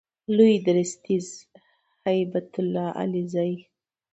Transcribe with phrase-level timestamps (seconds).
[0.35, 1.27] لوی درستیز
[2.07, 3.53] هیبت الله علیزی